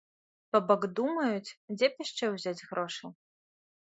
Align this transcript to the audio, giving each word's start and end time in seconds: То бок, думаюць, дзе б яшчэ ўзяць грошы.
То 0.55 0.61
бок, 0.69 0.87
думаюць, 1.01 1.55
дзе 1.75 1.91
б 1.93 2.07
яшчэ 2.07 2.33
ўзяць 2.35 2.65
грошы. 2.69 3.05